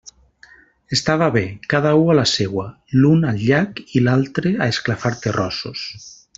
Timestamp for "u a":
2.05-2.15